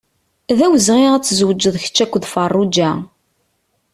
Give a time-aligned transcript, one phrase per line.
[0.57, 2.91] D awezɣi ad tzewǧeḍ kečč akked Ferruǧa.